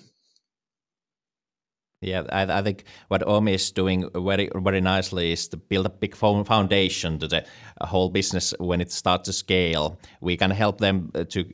Yeah, 2.04 2.24
I, 2.30 2.58
I, 2.58 2.62
think 2.62 2.84
what 3.08 3.22
Oomi 3.22 3.54
is 3.54 3.72
doing 3.72 4.10
very 4.14 4.50
very 4.54 4.82
nicely 4.82 5.32
is 5.32 5.48
to 5.48 5.56
build 5.56 5.86
a 5.86 5.90
big 5.90 6.14
foundation 6.14 7.18
to 7.18 7.26
the 7.26 7.46
whole 7.80 8.10
business 8.10 8.52
when 8.58 8.82
it 8.82 8.92
starts 8.92 9.24
to 9.26 9.32
scale. 9.32 9.98
We 10.20 10.36
can 10.36 10.50
help 10.50 10.78
them 10.78 11.10
to 11.30 11.44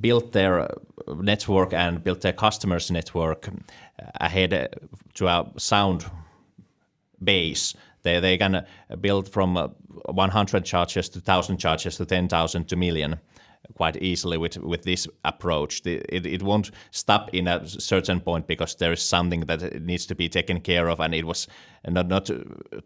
build 0.00 0.32
their 0.32 0.60
uh, 0.60 0.68
network 1.16 1.72
and 1.72 2.02
built 2.02 2.20
their 2.20 2.32
customers 2.32 2.90
network 2.90 3.48
uh, 3.48 4.06
ahead 4.20 4.52
uh, 4.52 4.68
to 5.14 5.26
a 5.26 5.46
sound 5.56 6.04
base. 7.22 7.74
They 8.02 8.20
they 8.20 8.38
can 8.38 8.66
build 9.00 9.28
from 9.28 9.56
100 10.06 10.64
charges 10.64 11.08
to 11.10 11.18
1,000 11.18 11.58
charges 11.58 11.96
to 11.96 12.04
10,000 12.04 12.68
to 12.68 12.76
million 12.76 13.18
quite 13.74 13.96
easily 13.96 14.36
with 14.36 14.56
with 14.58 14.82
this 14.82 15.08
approach. 15.24 15.82
It, 15.86 16.26
it 16.26 16.42
won't 16.42 16.70
stop 16.90 17.30
in 17.32 17.48
a 17.48 17.66
certain 17.66 18.20
point 18.20 18.46
because 18.46 18.74
there 18.76 18.92
is 18.92 19.02
something 19.02 19.40
that 19.46 19.82
needs 19.82 20.06
to 20.06 20.14
be 20.14 20.28
taken 20.28 20.60
care 20.60 20.88
of, 20.88 21.00
and 21.00 21.14
it 21.14 21.24
was 21.24 21.48
not 21.88 22.08
not 22.08 22.30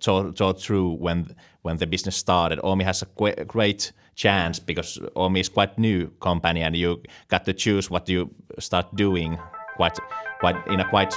thought, 0.01 0.61
through 0.61 0.93
when 0.93 1.35
when 1.63 1.77
the 1.79 1.87
business 1.87 2.17
started. 2.17 2.59
Oomi 2.61 2.85
has 2.85 3.03
a 3.03 3.45
great 3.45 3.93
chance 4.15 4.59
because 4.59 4.99
Oomi 5.17 5.41
is 5.41 5.49
quite 5.49 5.79
new 5.79 6.09
company, 6.21 6.63
and 6.63 6.77
you 6.77 7.03
got 7.29 7.45
to 7.45 7.53
choose 7.53 7.91
what 7.91 8.09
you 8.09 8.31
start 8.59 8.95
doing 8.97 9.39
quite 9.77 9.99
quite 10.41 10.57
in 10.69 10.81
a 10.81 10.89
quite 10.89 11.15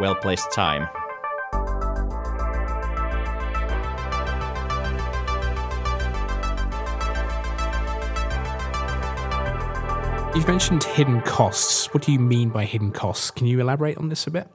well 0.00 0.14
placed 0.14 0.50
time. 0.52 0.88
You've 10.34 10.48
mentioned 10.48 10.82
hidden 10.84 11.20
costs. 11.20 11.92
What 11.92 12.04
do 12.04 12.10
you 12.10 12.18
mean 12.18 12.48
by 12.48 12.64
hidden 12.64 12.90
costs? 12.90 13.30
Can 13.30 13.46
you 13.46 13.60
elaborate 13.60 13.98
on 13.98 14.08
this 14.08 14.26
a 14.26 14.30
bit? 14.30 14.48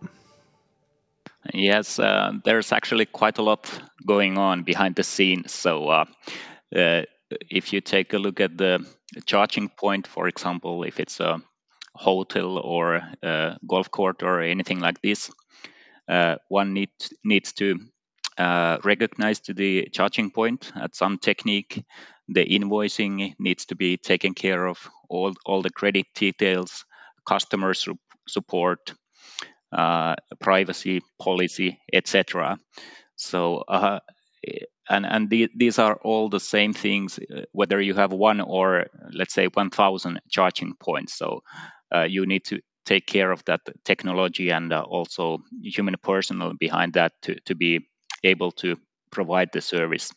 Yes, 1.53 1.99
uh, 1.99 2.31
there's 2.43 2.71
actually 2.71 3.05
quite 3.05 3.37
a 3.37 3.43
lot 3.43 3.69
going 4.03 4.39
on 4.39 4.63
behind 4.63 4.95
the 4.95 5.03
scenes. 5.03 5.53
So, 5.53 5.87
uh, 5.87 6.05
uh, 6.75 7.03
if 7.29 7.73
you 7.73 7.81
take 7.81 8.13
a 8.13 8.17
look 8.17 8.39
at 8.39 8.57
the 8.57 8.87
charging 9.27 9.69
point, 9.69 10.07
for 10.07 10.27
example, 10.27 10.81
if 10.81 10.99
it's 10.99 11.19
a 11.19 11.43
hotel 11.93 12.57
or 12.57 13.01
a 13.21 13.57
golf 13.67 13.91
court 13.91 14.23
or 14.23 14.41
anything 14.41 14.79
like 14.79 14.99
this, 15.03 15.31
uh, 16.09 16.37
one 16.49 16.73
need, 16.73 16.89
needs 17.23 17.53
to 17.53 17.79
uh, 18.37 18.77
recognize 18.83 19.39
to 19.41 19.53
the 19.53 19.89
charging 19.91 20.31
point. 20.31 20.71
At 20.75 20.95
some 20.95 21.17
technique 21.17 21.83
the 22.29 22.45
invoicing 22.45 23.35
needs 23.39 23.65
to 23.67 23.75
be 23.75 23.97
taken 23.97 24.33
care 24.33 24.65
of 24.65 24.89
all, 25.09 25.33
all 25.45 25.61
the 25.61 25.69
credit 25.69 26.07
details 26.13 26.85
customer 27.25 27.73
su- 27.73 27.99
support 28.27 28.93
uh, 29.71 30.15
privacy 30.39 31.01
policy 31.19 31.79
etc 31.93 32.57
so 33.15 33.63
uh, 33.67 33.99
and 34.89 35.05
and 35.05 35.29
the, 35.29 35.49
these 35.55 35.79
are 35.79 35.95
all 35.95 36.29
the 36.29 36.39
same 36.39 36.73
things 36.73 37.19
uh, 37.19 37.41
whether 37.51 37.81
you 37.81 37.93
have 37.93 38.11
one 38.11 38.41
or 38.41 38.87
let's 39.11 39.33
say 39.33 39.47
1000 39.47 40.19
charging 40.29 40.73
points. 40.75 41.17
So 41.17 41.43
uh, 41.93 42.03
you 42.03 42.25
need 42.25 42.45
to 42.45 42.59
take 42.85 43.05
care 43.05 43.31
of 43.31 43.43
that 43.45 43.61
technology 43.83 44.49
and 44.49 44.71
uh, 44.71 44.81
also 44.81 45.39
human 45.61 45.95
personnel 46.01 46.53
behind 46.57 46.93
that 46.93 47.13
to, 47.23 47.35
to 47.41 47.55
be 47.55 47.87
able 48.23 48.51
to 48.51 48.77
provide 49.11 49.49
the 49.53 49.61
service 49.61 50.11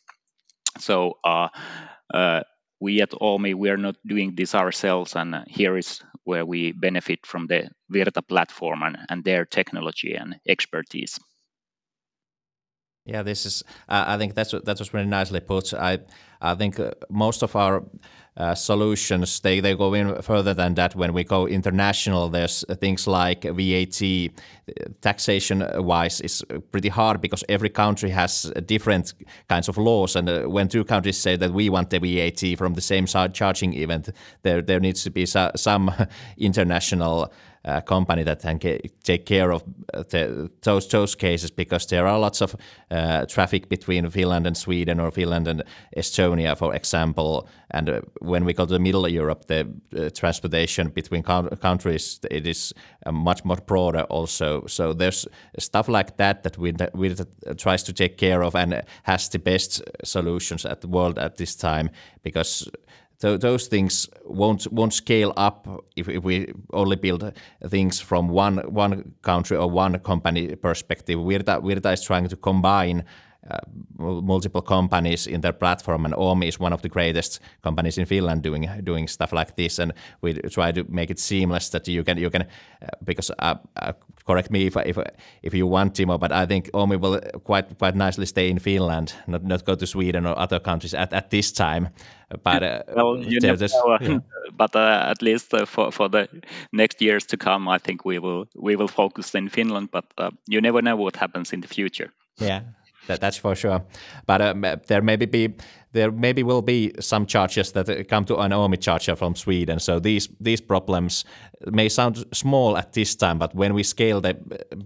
so 0.79 1.19
uh, 1.25 1.49
uh, 2.13 2.43
we 2.81 3.03
at 3.03 3.11
Oomi, 3.11 3.55
we 3.55 3.71
are 3.71 3.77
not 3.77 3.97
doing 4.07 4.35
this 4.35 4.55
ourselves, 4.55 5.17
and 5.17 5.35
uh, 5.35 5.45
here 5.47 5.77
is 5.77 6.01
where 6.25 6.45
we 6.47 6.73
benefit 6.73 7.27
from 7.27 7.47
the 7.47 7.71
Virta 7.93 8.27
platform 8.27 8.83
and, 8.83 8.97
and 9.09 9.25
their 9.25 9.45
technology 9.45 10.15
and 10.15 10.37
expertise. 10.49 11.19
Yeah, 13.07 13.23
this 13.23 13.47
is. 13.47 13.63
Uh, 13.89 14.05
I 14.07 14.19
think 14.19 14.35
that's 14.35 14.53
that 14.53 14.79
was 14.79 14.93
really 14.95 15.07
nicely 15.07 15.41
put. 15.41 15.73
I 15.75 15.99
I 16.41 16.55
think 16.55 16.79
uh, 16.79 16.91
most 17.09 17.43
of 17.43 17.57
our 17.57 17.83
uh, 18.37 18.55
solutions 18.55 19.41
they, 19.41 19.61
they 19.61 19.75
go 19.75 19.95
in 19.95 20.23
further 20.23 20.55
than 20.55 20.75
that. 20.75 20.95
When 20.95 21.13
we 21.13 21.25
go 21.25 21.47
international, 21.47 22.29
there's 22.29 22.65
things 22.81 23.07
like 23.07 23.43
VAT 23.43 24.31
taxation 25.01 25.67
wise 25.75 26.21
is 26.21 26.45
pretty 26.71 26.89
hard 26.89 27.21
because 27.21 27.45
every 27.49 27.71
country 27.71 28.11
has 28.11 28.53
different 28.67 29.15
kinds 29.49 29.69
of 29.69 29.77
laws. 29.79 30.17
And 30.17 30.29
uh, 30.29 30.43
when 30.45 30.69
two 30.69 30.85
countries 30.85 31.19
say 31.19 31.37
that 31.37 31.53
we 31.53 31.69
want 31.71 31.91
the 31.91 31.99
VAT 31.99 32.59
from 32.59 32.75
the 32.75 32.81
same 32.81 33.07
charging 33.07 33.75
event, 33.75 34.11
there 34.43 34.63
there 34.63 34.81
needs 34.81 35.03
to 35.05 35.11
be 35.11 35.27
some 35.27 35.91
international 36.39 37.33
uh, 37.65 37.81
company 37.81 38.25
that 38.25 38.41
can 38.41 38.59
take 39.03 39.25
care 39.27 39.53
of 39.53 39.63
uh, 39.95 40.03
the, 40.09 40.51
those 40.63 40.89
those 40.89 41.15
cases 41.15 41.51
because 41.51 41.87
there 41.87 42.07
are 42.07 42.19
lots 42.19 42.41
of 42.41 42.57
uh, 42.91 43.27
traffic 43.27 43.69
between 43.69 44.11
Finland 44.11 44.47
and 44.47 44.57
Sweden 44.57 45.01
or 45.01 45.11
Finland 45.11 45.49
and 45.49 45.63
Estonia, 45.97 46.57
for 46.57 46.75
example. 46.75 47.49
And 47.71 47.89
uh, 47.89 48.01
when 48.21 48.45
we 48.45 48.53
go 48.53 48.67
to 48.67 48.79
Middle 48.79 49.09
Europe, 49.09 49.47
the 49.47 49.67
uh, 49.97 50.11
transportation 50.11 50.91
between 50.91 51.23
countries 51.61 52.21
it 52.31 52.47
is 52.47 52.75
uh, 53.07 53.13
much 53.13 53.45
more 53.45 53.61
broader 53.67 54.03
also. 54.11 54.67
So 54.67 54.95
there's 54.95 55.29
stuff 55.59 55.89
like 55.89 56.17
that 56.17 56.43
that 56.43 56.59
we 56.59 56.73
we 56.95 57.15
tries 57.57 57.83
to 57.83 57.93
take 57.93 58.17
care 58.17 58.43
of 58.43 58.55
and 58.55 58.83
has 59.03 59.29
the 59.29 59.39
best 59.39 59.83
solutions 60.05 60.65
at 60.65 60.81
the 60.81 60.89
world 60.89 61.19
at 61.19 61.37
this 61.37 61.57
time 61.57 61.91
because 62.23 62.71
those 63.21 63.67
things 63.67 64.09
won't 64.25 64.67
won't 64.73 64.95
scale 64.95 65.33
up 65.37 65.67
if, 65.97 66.09
if, 66.09 66.25
we 66.25 66.53
only 66.73 66.97
build 66.97 67.33
things 67.69 68.01
from 68.01 68.29
one 68.29 68.59
one 68.73 69.15
country 69.23 69.57
or 69.57 69.71
one 69.71 69.99
company 69.99 70.57
perspective. 70.57 71.19
Virta, 71.19 71.61
Virta 71.63 71.93
is 71.93 72.03
trying 72.03 72.29
to 72.29 72.37
combine 72.37 73.05
uh, 73.49 73.59
multiple 74.23 74.61
companies 74.61 75.27
in 75.27 75.41
their 75.41 75.53
platform, 75.53 76.05
and 76.05 76.15
Oomi 76.15 76.47
is 76.47 76.61
one 76.61 76.75
of 76.75 76.83
the 76.83 76.89
greatest 76.89 77.41
companies 77.63 77.99
in 77.99 78.07
Finland 78.07 78.43
doing 78.43 78.69
doing 78.85 79.09
stuff 79.09 79.33
like 79.33 79.57
this. 79.57 79.79
And 79.79 79.93
we 80.21 80.35
try 80.35 80.73
to 80.73 80.85
make 80.89 81.11
it 81.11 81.19
seamless 81.19 81.71
that 81.71 81.89
you 81.89 82.05
can 82.05 82.19
you 82.19 82.31
can 82.31 82.43
uh, 82.43 82.87
because 83.05 83.33
uh, 83.39 83.55
uh 83.77 83.93
correct 84.27 84.51
me 84.51 84.67
if 84.67 84.77
if 84.77 84.99
if 85.43 85.55
you 85.55 85.67
want 85.67 85.95
Timo, 85.95 86.19
but 86.19 86.33
I 86.33 86.47
think 86.47 86.71
Oomi 86.73 87.01
will 87.01 87.21
quite 87.45 87.79
quite 87.79 87.97
nicely 87.97 88.27
stay 88.27 88.51
in 88.51 88.59
Finland, 88.59 89.15
not 89.27 89.43
not 89.43 89.65
go 89.65 89.75
to 89.75 89.87
Sweden 89.87 90.27
or 90.27 90.39
other 90.39 90.61
countries 90.61 90.95
at, 90.95 91.13
at 91.13 91.31
this 91.31 91.53
time. 91.53 91.89
But 92.43 92.63
uh, 92.63 92.83
well, 92.95 93.19
you 93.19 93.41
never 93.41 93.69
know, 93.69 93.99
yeah. 94.01 94.19
but 94.57 94.77
uh, 94.77 95.11
at 95.11 95.23
least 95.23 95.51
for 95.67 95.91
for 95.91 96.11
the 96.11 96.29
next 96.73 97.03
years 97.03 97.27
to 97.27 97.37
come, 97.37 97.75
I 97.75 97.79
think 97.79 98.05
we 98.05 98.19
will 98.19 98.45
we 98.55 98.77
will 98.77 98.89
focus 98.89 99.35
in 99.35 99.49
Finland. 99.49 99.89
But 99.91 100.05
you 100.47 100.61
never 100.61 100.83
know 100.83 100.97
what 100.97 101.17
happens 101.17 101.53
in 101.53 101.61
the 101.61 101.69
future. 101.69 102.11
Yeah. 102.39 102.61
That, 103.11 103.21
that's 103.21 103.37
for 103.37 103.57
sure. 103.57 103.83
But 104.27 104.41
um, 104.41 104.65
there 104.87 105.03
maybe 105.03 105.27
be 105.27 105.55
there 105.93 106.13
maybe 106.13 106.45
will 106.45 106.63
be 106.63 106.93
some 107.01 107.27
charges 107.27 107.73
that 107.73 108.09
come 108.09 108.25
to 108.27 108.37
an 108.37 108.53
Oomi 108.53 108.81
charger 108.81 109.17
from 109.17 109.35
Sweden. 109.35 109.81
So 109.81 109.99
these 109.99 110.29
these 110.41 110.61
problems 110.61 111.25
may 111.67 111.89
sound 111.89 112.25
small 112.33 112.77
at 112.77 112.93
this 112.93 113.17
time, 113.17 113.39
but 113.39 113.53
when 113.55 113.75
we 113.75 113.83
scale 113.83 114.21
the 114.21 114.35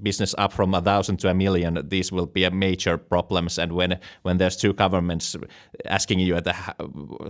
business 0.03 0.35
up 0.39 0.53
from 0.53 0.75
a 0.75 0.81
thousand 0.81 1.19
to 1.19 1.29
a 1.29 1.35
million, 1.35 1.79
these 1.89 2.11
will 2.11 2.27
be 2.27 2.45
a 2.45 2.51
major 2.51 2.97
problems. 2.97 3.59
And 3.59 3.73
when 3.73 3.99
when 4.23 4.39
there's 4.39 4.57
two 4.57 4.73
governments 4.73 5.37
asking 5.85 6.21
you 6.21 6.37
at 6.37 6.45
the, 6.45 6.55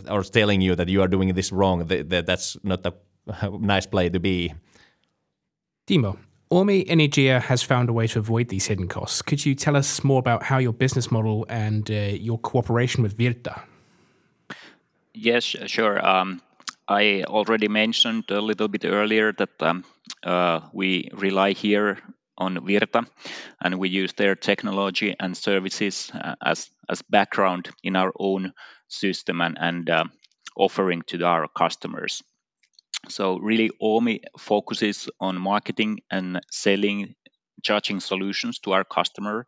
or 0.08 0.22
telling 0.22 0.60
you 0.60 0.76
that 0.76 0.88
you 0.88 1.02
are 1.02 1.08
doing 1.08 1.34
this 1.34 1.50
wrong, 1.50 1.86
that's 2.08 2.56
not 2.62 2.86
a 2.86 2.94
nice 3.58 3.86
play 3.86 4.08
to 4.08 4.20
be. 4.20 4.54
Timo, 5.88 6.16
Oomi 6.54 6.86
Energia 6.86 7.40
has 7.40 7.64
found 7.64 7.88
a 7.88 7.92
way 7.92 8.06
to 8.06 8.20
avoid 8.20 8.48
these 8.48 8.66
hidden 8.66 8.86
costs. 8.86 9.22
Could 9.22 9.44
you 9.44 9.56
tell 9.56 9.74
us 9.74 10.04
more 10.04 10.20
about 10.20 10.44
how 10.44 10.58
your 10.58 10.72
business 10.72 11.10
model 11.10 11.44
and 11.48 11.90
uh, 11.90 11.94
your 11.94 12.38
cooperation 12.38 13.02
with 13.02 13.18
Virta? 13.18 13.60
Yes, 15.12 15.42
sure. 15.42 15.98
Um, 16.06 16.40
I 16.86 17.24
already 17.26 17.66
mentioned 17.66 18.30
a 18.30 18.40
little 18.40 18.68
bit 18.68 18.84
earlier 18.84 19.32
that 19.32 19.60
um, 19.60 19.84
uh, 20.22 20.60
we 20.72 21.08
rely 21.12 21.54
here 21.54 21.98
on 22.38 22.58
Virta 22.58 23.04
and 23.60 23.80
we 23.80 23.88
use 23.88 24.12
their 24.12 24.36
technology 24.36 25.16
and 25.18 25.36
services 25.36 26.12
uh, 26.14 26.36
as, 26.40 26.70
as 26.88 27.02
background 27.02 27.70
in 27.82 27.96
our 27.96 28.12
own 28.16 28.52
system 28.86 29.40
and, 29.40 29.58
and 29.60 29.90
uh, 29.90 30.04
offering 30.56 31.02
to 31.08 31.24
our 31.24 31.48
customers. 31.48 32.22
So 33.08 33.38
really, 33.38 33.70
Oomi 33.82 34.20
focuses 34.38 35.08
on 35.20 35.40
marketing 35.40 36.00
and 36.10 36.40
selling 36.50 37.14
charging 37.62 38.00
solutions 38.00 38.58
to 38.60 38.72
our 38.72 38.84
customer 38.84 39.46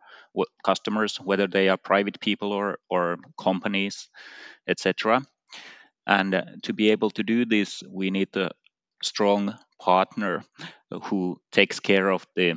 customers, 0.65 1.17
whether 1.17 1.47
they 1.47 1.69
are 1.69 1.77
private 1.77 2.21
people 2.21 2.53
or 2.53 2.79
or 2.91 3.17
companies, 3.39 4.09
etc. 4.69 5.23
And 6.07 6.61
to 6.63 6.73
be 6.73 6.91
able 6.91 7.11
to 7.11 7.23
do 7.23 7.45
this, 7.45 7.83
we 7.91 8.11
need 8.11 8.37
a 8.37 8.51
strong 9.03 9.59
partner 9.81 10.45
who 11.05 11.39
takes 11.53 11.81
care 11.81 12.11
of 12.11 12.27
the 12.37 12.55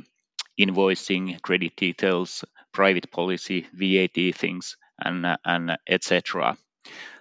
invoicing, 0.58 1.40
credit 1.42 1.76
details, 1.76 2.44
private 2.72 3.10
policy, 3.10 3.66
VAT 3.72 4.34
things, 4.34 4.76
and 4.98 5.26
and 5.44 5.76
etc. 5.88 6.56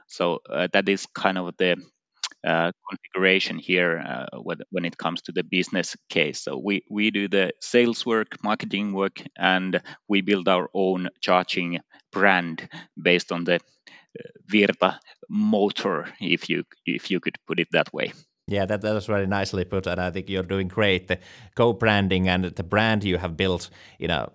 So 0.08 0.40
uh, 0.50 0.68
that 0.74 0.90
is 0.90 1.06
kind 1.06 1.38
of 1.38 1.56
the 1.58 1.78
uh, 2.46 2.72
configuration 2.90 3.58
here 3.58 4.00
uh, 4.00 4.40
when 4.72 4.86
it 4.86 4.98
comes 4.98 5.22
to 5.24 5.32
the 5.32 5.44
business 5.44 5.96
case. 6.10 6.42
So 6.44 6.58
we, 6.58 6.84
we 6.90 7.12
do 7.12 7.28
the 7.28 7.52
sales 7.62 8.06
work, 8.06 8.38
marketing 8.44 8.94
work, 8.94 9.22
and 9.38 9.82
we 10.08 10.22
build 10.22 10.48
our 10.48 10.70
own 10.74 11.10
charging 11.22 11.80
brand 12.12 12.68
based 13.02 13.32
on 13.32 13.44
the 13.44 13.56
uh, 13.56 13.60
Virta 14.52 15.00
motor, 15.30 16.08
if 16.20 16.50
you 16.50 16.64
if 16.86 17.12
you 17.12 17.20
could 17.20 17.38
put 17.48 17.60
it 17.60 17.68
that 17.72 17.94
way. 17.94 18.14
Yeah, 18.50 18.66
that, 18.66 18.82
that 18.82 18.94
was 18.94 19.06
very 19.06 19.28
nicely 19.28 19.64
put, 19.64 19.86
and 19.86 20.02
I 20.02 20.10
think 20.10 20.28
you're 20.28 20.42
doing 20.42 20.68
great. 20.68 21.08
The 21.08 21.20
co-branding 21.56 22.28
and 22.28 22.46
the 22.46 22.64
brand 22.64 23.04
you 23.04 23.18
have 23.18 23.38
built 23.38 23.70
in 24.00 24.10
a 24.10 24.28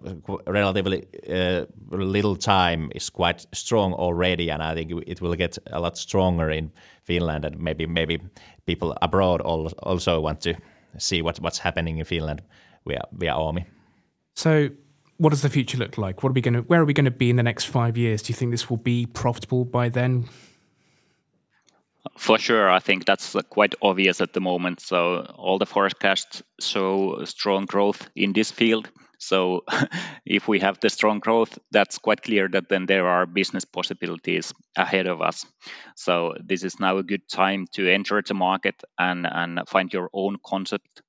relatively 0.47 1.05
uh, 1.29 1.65
little 1.91 2.37
time 2.37 2.93
is 2.95 3.11
quite 3.11 3.45
strong 3.53 3.93
already, 3.93 4.51
and 4.51 4.63
I 4.63 4.75
think 4.75 4.93
it 5.07 5.21
will 5.21 5.35
get 5.35 5.59
a 5.67 5.81
lot 5.81 5.99
stronger 5.99 6.49
in 6.49 6.71
Finland, 7.03 7.45
and 7.45 7.59
maybe 7.59 7.87
maybe 7.87 8.21
people 8.67 8.97
abroad 9.03 9.41
also 9.41 10.21
want 10.21 10.41
to 10.43 10.55
see 10.99 11.21
what, 11.21 11.41
what's 11.41 11.59
happening 11.59 11.99
in 11.99 12.05
Finland 12.05 12.41
via 12.87 13.01
via 13.13 13.35
Oomi. 13.35 13.65
So, 14.35 14.69
what 15.17 15.31
does 15.31 15.43
the 15.43 15.51
future 15.51 15.79
look 15.79 15.99
like? 15.99 16.23
What 16.23 16.31
are 16.31 16.35
we 16.35 16.41
going 16.41 16.55
to? 16.55 16.61
Where 16.61 16.81
are 16.81 16.87
we 16.87 16.95
going 16.95 17.11
to 17.13 17.19
be 17.19 17.31
in 17.31 17.37
the 17.37 17.43
next 17.43 17.65
five 17.65 17.97
years? 17.97 18.23
Do 18.23 18.33
you 18.33 18.37
think 18.37 18.53
this 18.53 18.71
will 18.71 18.83
be 18.83 19.07
profitable 19.07 19.65
by 19.65 19.89
then? 19.89 20.29
For 22.19 22.39
sure, 22.39 22.71
I 22.71 22.81
think 22.81 23.05
that's 23.05 23.35
uh, 23.37 23.43
quite 23.43 23.75
obvious 23.81 24.21
at 24.21 24.33
the 24.33 24.41
moment. 24.41 24.81
So 24.81 25.25
all 25.37 25.59
the 25.59 25.67
forecasts 25.67 26.43
show 26.61 27.25
strong 27.25 27.67
growth 27.67 28.09
in 28.17 28.33
this 28.33 28.51
field. 28.51 28.91
So 29.19 29.65
if 30.27 30.49
we 30.49 30.61
have 30.61 30.81
the 30.81 30.91
strong 30.91 31.21
growth, 31.21 31.59
that's 31.71 31.99
quite 31.99 32.23
clear 32.23 32.49
that 32.49 32.69
then 32.69 32.87
there 32.87 33.07
are 33.09 33.27
business 33.27 33.65
possibilities 33.65 34.53
ahead 34.77 35.07
of 35.07 35.23
us. 35.23 35.47
So 35.97 36.35
this 36.45 36.65
is 36.65 36.81
now 36.81 36.99
a 36.99 37.03
good 37.03 37.29
time 37.29 37.67
to 37.73 37.89
enter 37.89 38.21
the 38.23 38.35
market 38.35 38.83
and, 38.99 39.27
and 39.27 39.61
find 39.69 39.93
your 39.93 40.11
own 40.13 40.37
concept 40.45 41.03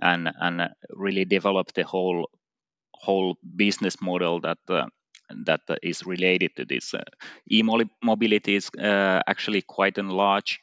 and 0.00 0.28
and 0.40 0.70
really 0.90 1.24
develop 1.24 1.72
the 1.74 1.84
whole 1.84 2.28
whole 2.94 3.36
business 3.56 4.00
model 4.00 4.40
that 4.40 4.58
uh, 4.68 4.86
that 5.46 5.60
is 5.82 6.06
related 6.06 6.56
to 6.56 6.64
this. 6.64 6.94
Uh, 6.94 7.02
e-mobility 7.50 8.56
is 8.56 8.70
uh, 8.78 9.20
actually 9.26 9.62
quite 9.62 9.98
a 9.98 10.02
large 10.02 10.60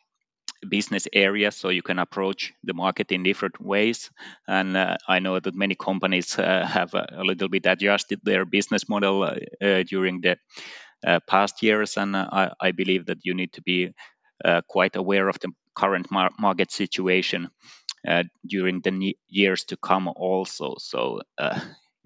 business 0.68 1.08
area, 1.14 1.52
so 1.52 1.70
you 1.70 1.82
can 1.82 2.00
approach 2.00 2.54
the 2.64 2.74
market 2.74 3.12
in 3.12 3.24
different 3.24 3.62
ways. 3.62 4.10
And 4.48 4.76
uh, 4.76 4.98
I 5.08 5.20
know 5.20 5.40
that 5.40 5.56
many 5.56 5.76
companies 5.76 6.38
uh, 6.38 6.66
have 6.66 6.94
a, 6.94 7.24
little 7.24 7.50
bit 7.50 7.66
adjusted 7.66 8.20
their 8.24 8.46
business 8.46 8.90
model 8.90 9.24
uh, 9.24 9.36
uh 9.62 9.84
during 9.84 10.22
the 10.22 10.38
past 11.28 11.64
years, 11.64 11.98
and 11.98 12.16
I, 12.16 12.52
I, 12.60 12.72
believe 12.72 13.06
that 13.06 13.20
you 13.24 13.34
need 13.34 13.54
to 13.54 13.62
be 13.62 13.94
quite 14.68 14.98
aware 14.98 15.30
of 15.30 15.40
the 15.40 15.50
current 15.74 16.12
mar- 16.12 16.32
market 16.38 16.72
situation 16.72 17.50
during 18.46 18.82
the 18.82 19.16
years 19.30 19.64
to 19.66 19.78
come, 19.78 20.10
also. 20.10 20.76
So 20.78 21.22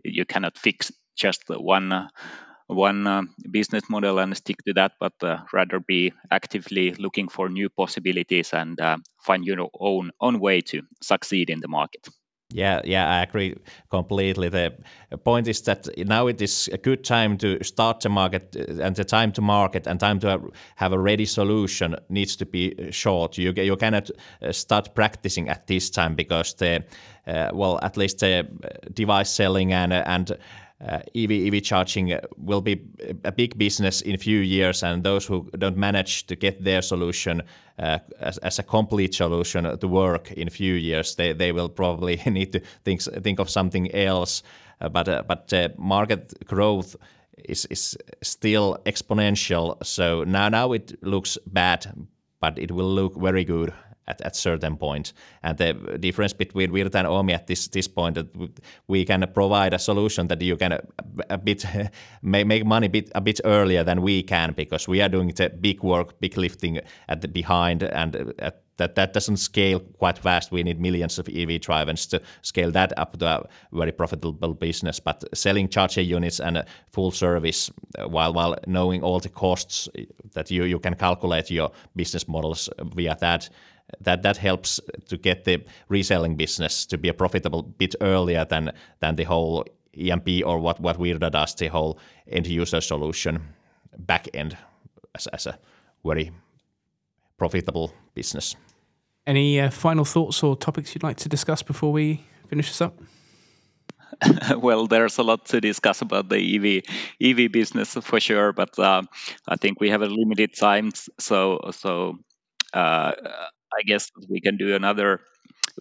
you 0.03 0.25
cannot 0.25 0.59
fix 0.59 0.91
just 1.15 1.43
one 1.49 2.09
one 2.67 3.07
uh, 3.07 3.23
business 3.51 3.89
model 3.89 4.19
and 4.19 4.35
stick 4.35 4.57
to 4.65 4.73
that, 4.73 4.93
but 4.99 5.13
uh, 5.21 5.39
rather 5.53 5.79
be 5.79 6.13
actively 6.31 6.93
looking 6.95 7.27
for 7.27 7.49
new 7.49 7.69
possibilities 7.69 8.53
and 8.53 8.79
uh, 8.79 8.97
find 9.25 9.45
your 9.45 9.69
own 9.79 10.11
own 10.19 10.39
way 10.39 10.61
to 10.61 10.81
succeed 11.01 11.49
in 11.49 11.59
the 11.59 11.67
market. 11.67 12.07
Yeah, 12.53 12.81
yeah, 12.85 13.09
I 13.09 13.23
agree 13.23 13.55
completely. 13.89 14.47
The 14.49 14.73
point 15.23 15.47
is 15.47 15.61
that 15.63 15.87
now 15.97 16.27
it 16.27 16.39
is 16.41 16.69
a 16.71 16.77
good 16.77 17.03
time 17.03 17.37
to 17.37 17.63
start 17.63 18.01
the 18.01 18.09
market, 18.09 18.55
and 18.55 18.95
the 18.95 19.03
time 19.03 19.31
to 19.31 19.41
market 19.41 19.87
and 19.87 19.99
time 19.99 20.19
to 20.19 20.39
have 20.75 20.93
a 20.93 20.99
ready 20.99 21.25
solution 21.25 21.95
needs 22.09 22.35
to 22.35 22.45
be 22.45 22.91
short. 22.91 23.37
You 23.37 23.53
you 23.55 23.75
cannot 23.75 24.11
start 24.51 24.93
practicing 24.93 25.49
at 25.49 25.65
this 25.65 25.89
time 25.89 26.15
because 26.15 26.53
the 26.53 26.83
uh, 27.25 27.49
well, 27.53 27.79
at 27.81 27.97
least 27.97 28.19
the 28.19 28.47
device 28.93 29.31
selling 29.31 29.73
and 29.73 29.93
and 29.93 30.37
uh, 30.87 30.99
EV 31.15 31.31
EV 31.31 31.63
charging 31.63 32.19
will 32.37 32.61
be 32.61 32.81
a 33.23 33.31
big 33.31 33.57
business 33.57 34.01
in 34.01 34.15
a 34.15 34.17
few 34.17 34.39
years, 34.39 34.83
and 34.83 35.03
those 35.03 35.25
who 35.25 35.49
don't 35.57 35.77
manage 35.77 36.25
to 36.27 36.35
get 36.35 36.63
their 36.63 36.81
solution 36.81 37.41
uh, 37.79 37.99
as, 38.19 38.37
as 38.39 38.59
a 38.59 38.63
complete 38.63 39.13
solution 39.13 39.77
to 39.77 39.87
work 39.87 40.31
in 40.31 40.47
a 40.47 40.51
few 40.51 40.73
years, 40.73 41.15
they, 41.15 41.33
they 41.33 41.51
will 41.51 41.69
probably 41.69 42.21
need 42.25 42.51
to 42.51 42.59
think 42.83 43.01
think 43.23 43.39
of 43.39 43.49
something 43.49 43.93
else. 43.95 44.43
Uh, 44.81 44.89
but 44.89 45.07
uh, 45.07 45.23
but 45.27 45.53
market 45.77 46.33
growth 46.45 46.95
is 47.45 47.65
is 47.65 47.97
still 48.21 48.77
exponential. 48.85 49.83
So 49.85 50.23
now 50.23 50.49
now 50.49 50.73
it 50.73 50.93
looks 51.01 51.37
bad, 51.47 51.85
but 52.41 52.59
it 52.59 52.71
will 52.71 52.93
look 52.93 53.15
very 53.15 53.45
good 53.45 53.73
at 54.07 54.21
at 54.21 54.35
certain 54.35 54.77
point. 54.77 55.13
And 55.43 55.57
the 55.57 55.73
difference 55.99 56.33
between 56.33 56.71
Virta 56.71 56.95
and 56.95 57.07
Oomi 57.07 57.33
at 57.33 57.47
this 57.47 57.67
this 57.67 57.87
point 57.87 58.15
that 58.15 58.27
we 58.87 59.05
can 59.05 59.25
provide 59.33 59.73
a 59.73 59.79
solution 59.79 60.27
that 60.27 60.41
you 60.41 60.57
can 60.57 60.73
a, 60.73 60.79
a 61.29 61.37
bit 61.37 61.65
make 62.21 62.65
money 62.65 62.87
bit 62.87 63.11
a 63.15 63.21
bit 63.21 63.39
earlier 63.43 63.83
than 63.83 64.01
we 64.01 64.23
can 64.23 64.53
because 64.53 64.87
we 64.87 65.01
are 65.01 65.09
doing 65.09 65.29
the 65.29 65.49
big 65.49 65.83
work, 65.83 66.19
big 66.19 66.37
lifting 66.37 66.79
at 67.07 67.21
the 67.21 67.27
behind 67.27 67.83
and 67.83 68.15
uh, 68.15 68.33
at 68.39 68.63
that 68.77 68.95
that 68.95 69.13
doesn't 69.13 69.37
scale 69.37 69.79
quite 69.99 70.17
fast. 70.17 70.51
We 70.51 70.63
need 70.63 70.79
millions 70.79 71.19
of 71.19 71.29
EV 71.29 71.61
drivers 71.61 72.07
to 72.07 72.21
scale 72.41 72.71
that 72.71 72.93
up 72.97 73.17
to 73.19 73.25
a 73.25 73.47
very 73.71 73.91
profitable 73.91 74.53
business. 74.53 74.99
But 74.99 75.23
selling 75.33 75.69
charger 75.69 76.01
units 76.01 76.39
and 76.39 76.57
uh, 76.57 76.63
full 76.91 77.11
service, 77.11 77.71
uh, 77.97 78.07
while 78.07 78.33
while 78.33 78.55
knowing 78.67 79.03
all 79.03 79.19
the 79.19 79.29
costs 79.29 79.89
that 80.33 80.51
you 80.51 80.63
you 80.63 80.79
can 80.79 80.95
calculate 80.95 81.51
your 81.51 81.71
business 81.95 82.27
models 82.27 82.69
via 82.95 83.15
that, 83.19 83.49
that 84.01 84.23
that 84.23 84.37
helps 84.37 84.79
to 85.07 85.17
get 85.17 85.43
the 85.43 85.63
reselling 85.89 86.35
business 86.35 86.85
to 86.85 86.97
be 86.97 87.09
a 87.09 87.13
profitable 87.13 87.63
bit 87.63 87.95
earlier 88.01 88.45
than 88.45 88.71
than 88.99 89.15
the 89.15 89.23
whole 89.23 89.65
EMP 89.97 90.27
or 90.45 90.59
what 90.59 90.79
what 90.79 90.97
Virta 90.97 91.31
does, 91.31 91.55
the 91.55 91.67
whole 91.67 91.99
end 92.27 92.47
user 92.47 92.81
solution 92.81 93.39
back 93.97 94.27
end 94.33 94.57
as, 95.15 95.27
as 95.27 95.47
a 95.47 95.57
very 96.03 96.31
profitable 97.37 97.93
business. 98.15 98.55
Any 99.25 99.59
uh, 99.59 99.69
final 99.69 100.05
thoughts 100.05 100.43
or 100.43 100.57
topics 100.57 100.93
you'd 100.93 101.03
like 101.03 101.17
to 101.17 101.29
discuss 101.29 101.63
before 101.63 101.93
we 101.93 102.23
finish 102.47 102.69
this 102.69 102.81
up? 102.81 102.99
well, 104.57 104.87
there's 104.87 105.17
a 105.17 105.23
lot 105.23 105.45
to 105.45 105.61
discuss 105.61 106.01
about 106.01 106.29
the 106.29 106.37
EV 106.37 106.83
EV 107.21 107.51
business 107.51 107.93
for 107.93 108.19
sure, 108.19 108.53
but 108.53 108.77
uh, 108.79 109.01
I 109.47 109.55
think 109.55 109.79
we 109.79 109.89
have 109.89 110.01
a 110.01 110.07
limited 110.07 110.55
time, 110.55 110.91
so 111.19 111.59
so 111.71 112.19
uh, 112.73 113.13
I 113.77 113.83
guess 113.83 114.11
we 114.29 114.41
can 114.41 114.57
do 114.57 114.75
another 114.75 115.21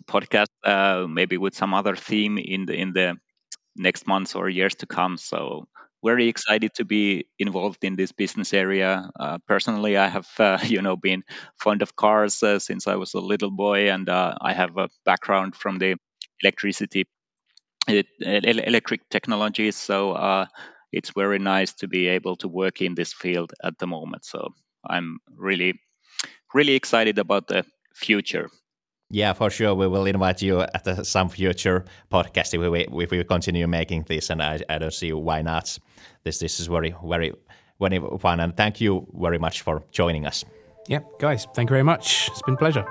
podcast, 0.07 0.49
uh, 0.65 1.07
maybe 1.09 1.39
with 1.39 1.55
some 1.55 1.75
other 1.75 1.97
theme 1.97 2.39
in 2.39 2.67
the 2.67 2.75
in 2.75 2.93
the 2.93 3.17
next 3.77 4.07
months 4.07 4.35
or 4.35 4.49
years 4.49 4.75
to 4.77 4.87
come. 4.87 5.17
So 5.19 5.67
very 6.05 6.29
excited 6.29 6.75
to 6.77 6.85
be 6.85 7.27
involved 7.39 7.85
in 7.85 7.97
this 7.97 8.13
business 8.13 8.55
area. 8.55 9.11
Uh, 9.19 9.39
personally, 9.49 9.97
I 9.97 10.09
have 10.09 10.29
uh, 10.39 10.59
you 10.67 10.83
know 10.83 10.97
been 10.97 11.25
fond 11.61 11.83
of 11.83 11.97
cars 11.97 12.43
uh, 12.43 12.59
since 12.59 12.87
I 12.89 12.97
was 12.97 13.15
a 13.15 13.21
little 13.21 13.51
boy, 13.51 13.91
and 13.91 14.09
uh, 14.09 14.37
I 14.41 14.53
have 14.55 14.77
a 14.79 14.89
background 15.05 15.57
from 15.57 15.79
the 15.79 15.97
electricity, 16.43 17.07
electric 18.21 19.09
technologies. 19.11 19.77
So 19.77 20.13
uh, 20.13 20.47
it's 20.93 21.11
very 21.11 21.39
nice 21.39 21.73
to 21.75 21.89
be 21.89 22.09
able 22.09 22.37
to 22.37 22.49
work 22.49 22.81
in 22.81 22.95
this 22.95 23.13
field 23.13 23.53
at 23.63 23.79
the 23.79 23.87
moment. 23.87 24.25
So 24.25 24.55
I'm 24.89 25.19
really 25.37 25.81
really 26.55 26.75
excited 26.75 27.19
about 27.19 27.49
the 27.49 27.65
future. 27.95 28.51
Yeah, 29.11 29.35
for 29.35 29.51
sure. 29.51 29.75
We 29.75 29.87
will 29.89 30.07
invite 30.07 30.41
you 30.41 30.61
at 30.61 30.85
the, 30.85 31.05
some 31.05 31.29
future 31.29 31.85
podcast 32.11 32.55
if 32.55 32.61
we, 32.91 33.05
if 33.05 33.11
we 33.11 33.23
continue 33.25 33.69
making 33.69 34.05
this, 34.09 34.31
and 34.31 34.43
I, 34.43 34.61
I 34.71 34.79
don't 34.79 34.93
see 34.93 35.13
why 35.13 35.43
not. 35.43 35.79
This 36.25 36.39
this 36.39 36.61
is 36.61 36.67
very 36.67 36.95
very 37.05 37.33
very 37.79 38.01
fun, 38.19 38.41
and 38.41 38.57
thank 38.57 38.81
you 38.81 39.07
very 39.13 39.39
much 39.39 39.61
for 39.61 39.83
joining 39.91 40.27
us. 40.27 40.45
Yeah, 40.89 41.01
guys, 41.19 41.47
thank 41.55 41.69
you 41.69 41.75
very 41.75 41.83
much. 41.83 42.29
It's 42.31 42.43
been 42.43 42.55
a 42.55 42.59
pleasure. 42.59 42.87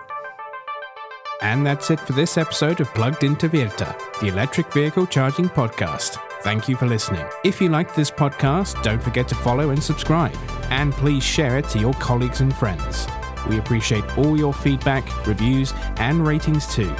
And 1.42 1.66
that's 1.66 1.90
it 1.90 2.00
for 2.00 2.14
this 2.14 2.38
episode 2.38 2.82
of 2.82 2.94
Plugged 2.94 3.24
into 3.24 3.50
Virta, 3.50 3.98
the 4.20 4.28
electric 4.28 4.72
vehicle 4.72 5.08
charging 5.08 5.50
podcast. 5.50 6.20
Thank 6.44 6.70
you 6.70 6.76
for 6.76 6.86
listening. 6.86 7.26
If 7.44 7.60
you 7.60 7.70
liked 7.70 7.96
this 7.96 8.12
podcast, 8.12 8.82
don't 8.84 9.02
forget 9.02 9.28
to 9.30 9.36
follow 9.36 9.72
and 9.72 9.84
subscribe, 9.84 10.38
and 10.70 10.94
please 10.94 11.24
share 11.24 11.58
it 11.58 11.68
to 11.70 11.80
your 11.80 11.94
colleagues 11.96 12.42
and 12.42 12.56
friends. 12.56 13.08
We 13.49 13.60
appreciate 13.60 14.17
all 14.17 14.38
your 14.38 14.54
feedback, 14.54 15.27
reviews, 15.27 15.73
and 15.97 16.25
ratings 16.25 16.67
too. 16.67 16.93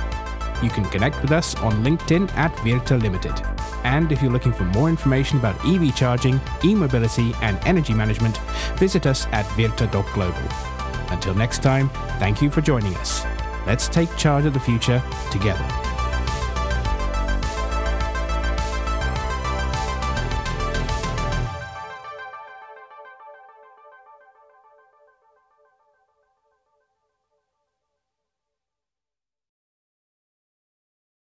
You 0.62 0.70
can 0.70 0.86
connect 0.86 1.22
with 1.22 1.32
us 1.32 1.56
on 1.56 1.84
LinkedIn 1.84 2.32
at 2.36 2.56
Virta 2.58 3.02
Limited. 3.02 3.34
And 3.84 4.12
if 4.12 4.22
you're 4.22 4.32
looking 4.32 4.54
for 4.54 4.66
more 4.66 4.90
information 4.90 5.40
about 5.40 5.64
EV 5.66 5.96
charging, 5.96 6.40
e 6.64 6.76
mobility, 6.76 7.34
and 7.42 7.58
energy 7.66 7.94
management, 7.94 8.38
visit 8.78 9.08
us 9.08 9.26
at 9.28 9.46
virta.global. 9.58 11.12
Until 11.12 11.34
next 11.34 11.64
time, 11.64 11.90
thank 12.20 12.42
you 12.42 12.50
for 12.52 12.62
joining 12.62 12.96
us. 12.98 13.26
Let's 13.66 13.88
take 13.88 14.16
charge 14.18 14.46
of 14.46 14.54
the 14.54 14.60
future 14.60 15.04
together. 15.32 15.81